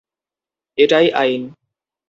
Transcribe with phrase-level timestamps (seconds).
[0.77, 1.41] এটাই আইন।